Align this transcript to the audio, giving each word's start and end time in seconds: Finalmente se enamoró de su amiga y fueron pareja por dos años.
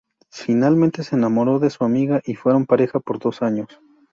Finalmente 0.31 1.03
se 1.03 1.15
enamoró 1.15 1.59
de 1.59 1.69
su 1.69 1.83
amiga 1.83 2.23
y 2.25 2.33
fueron 2.33 2.65
pareja 2.65 2.99
por 2.99 3.19
dos 3.19 3.43
años. 3.43 3.67